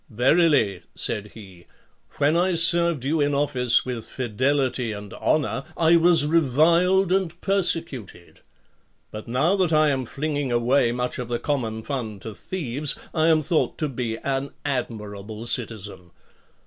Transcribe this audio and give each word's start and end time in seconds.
"Verily," 0.09 0.81
said 0.95 1.33
he, 1.35 1.67
"when 2.17 2.35
I 2.35 2.55
served 2.55 3.05
you 3.05 3.21
in 3.21 3.35
office 3.35 3.85
with 3.85 4.07
fidelity 4.07 4.91
and 4.93 5.13
honour, 5.13 5.63
I 5.77 5.95
was 5.95 6.25
reviled 6.25 7.11
and 7.11 7.39
persecuted; 7.39 8.39
but 9.11 9.27
now 9.27 9.55
that 9.57 9.71
I 9.71 9.89
am 9.89 10.05
flinging 10.05 10.51
away 10.51 10.91
much 10.91 11.19
of 11.19 11.27
the 11.27 11.37
common 11.37 11.83
fund 11.83 12.19
to 12.23 12.33
thieves, 12.33 12.95
I 13.13 13.27
am 13.27 13.43
thought 13.43 13.77
to 13.77 13.87
be 13.87 14.17
an 14.23 14.49
admirable 14.65 15.45
citizen. 15.45 16.09